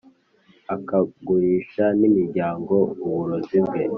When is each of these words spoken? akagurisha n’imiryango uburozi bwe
akagurisha 0.75 1.85
n’imiryango 1.99 2.75
uburozi 3.05 3.57
bwe 3.65 3.83